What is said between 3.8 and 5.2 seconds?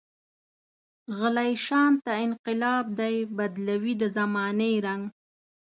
د زمانې رنګ.